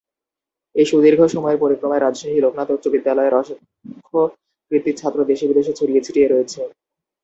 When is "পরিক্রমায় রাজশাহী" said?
1.63-2.37